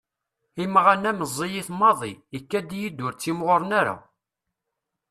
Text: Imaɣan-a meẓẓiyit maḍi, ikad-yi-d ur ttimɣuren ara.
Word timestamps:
Imaɣan-a 0.63 1.11
meẓẓiyit 1.17 1.69
maḍi, 1.79 2.13
ikad-yi-d 2.37 2.97
ur 3.05 3.13
ttimɣuren 3.15 3.71
ara. 3.79 3.95